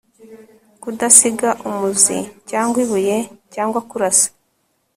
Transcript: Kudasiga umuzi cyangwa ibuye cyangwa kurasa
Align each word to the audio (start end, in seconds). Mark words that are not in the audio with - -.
Kudasiga 0.81 1.49
umuzi 1.67 2.17
cyangwa 2.49 2.77
ibuye 2.85 3.17
cyangwa 3.53 3.79
kurasa 3.89 4.29